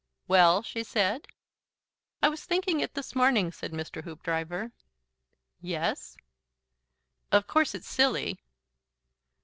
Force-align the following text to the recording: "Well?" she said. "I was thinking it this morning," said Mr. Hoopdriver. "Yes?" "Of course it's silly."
"Well?" 0.27 0.63
she 0.63 0.83
said. 0.83 1.27
"I 2.23 2.29
was 2.29 2.43
thinking 2.43 2.79
it 2.79 2.95
this 2.95 3.13
morning," 3.15 3.51
said 3.51 3.71
Mr. 3.71 4.03
Hoopdriver. 4.03 4.71
"Yes?" 5.61 6.17
"Of 7.31 7.45
course 7.45 7.75
it's 7.75 7.87
silly." 7.87 8.39